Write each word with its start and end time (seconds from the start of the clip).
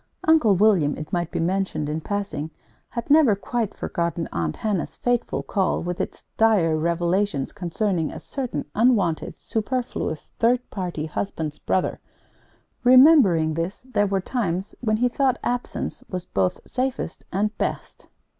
Uncle 0.23 0.55
William, 0.55 0.97
it 0.97 1.13
might 1.13 1.29
be 1.29 1.39
mentioned 1.39 1.87
in 1.87 2.01
passing, 2.01 2.49
had 2.89 3.11
never 3.11 3.35
quite 3.35 3.71
forgotten 3.75 4.27
Aunt 4.31 4.55
Hannah's 4.55 4.95
fateful 4.95 5.43
call 5.43 5.83
with 5.83 6.01
its 6.01 6.25
dire 6.37 6.75
revelations 6.75 7.51
concerning 7.51 8.09
a 8.09 8.19
certain 8.19 8.65
unwanted, 8.73 9.37
superfluous, 9.37 10.31
third 10.39 10.67
party 10.71 11.05
husband's 11.05 11.59
brother. 11.59 11.99
Remembering 12.83 13.53
this, 13.53 13.81
there 13.81 14.07
were 14.07 14.21
times 14.21 14.73
when 14.81 14.97
he 14.97 15.07
thought 15.07 15.37
absence 15.43 16.03
was 16.09 16.25
both 16.25 16.59
safest 16.65 17.23
and 17.31 17.55
best. 17.59 18.07